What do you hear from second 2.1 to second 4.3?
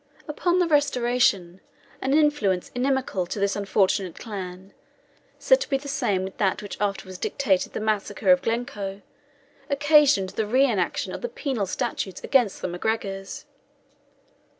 influence inimical to this unfortunate